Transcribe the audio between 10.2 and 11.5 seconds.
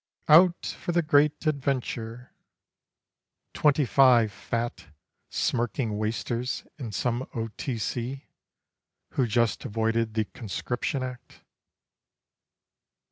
Conscription Act!)